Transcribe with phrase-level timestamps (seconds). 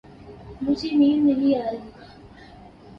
[0.61, 1.89] مجھے نیند نہیں آ رہی۔